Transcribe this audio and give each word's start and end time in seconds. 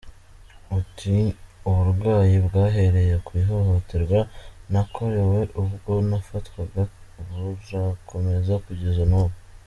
Ati" 0.77 1.15
Uburwayi 1.69 2.35
bwahereye 2.47 3.15
ku 3.25 3.31
ihohoterwa 3.41 4.19
nakorewe 4.73 5.39
ubwo 5.61 5.93
nafatwaga 6.09 6.81
burakomeza 7.29 8.53
kugeza 8.65 9.03
n’ubu. 9.11 9.35